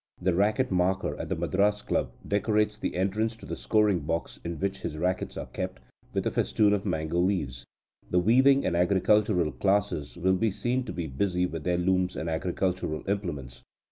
[0.19, 4.59] The racket marker at the Madras Club decorates the entrance to the scoring box in
[4.59, 5.79] which his rackets are kept,
[6.11, 7.67] with a festoon of mango leaves.
[8.09, 12.29] The weaving and agricultural classes will be seen to be busy with their looms and
[12.31, 13.61] agricultural implements.